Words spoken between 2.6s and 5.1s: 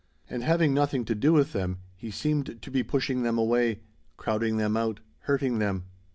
be pushing them away, crowding them out,